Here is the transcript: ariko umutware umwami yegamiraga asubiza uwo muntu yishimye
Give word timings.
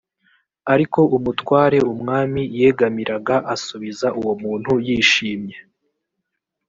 ariko 0.73 0.99
umutware 1.17 1.77
umwami 1.93 2.41
yegamiraga 2.59 3.35
asubiza 3.53 4.07
uwo 4.19 4.33
muntu 4.43 4.71
yishimye 4.87 5.57